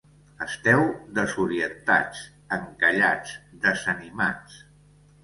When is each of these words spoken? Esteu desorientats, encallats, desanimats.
Esteu 0.43 0.79
desorientats, 1.17 2.23
encallats, 2.57 3.35
desanimats. 3.67 4.57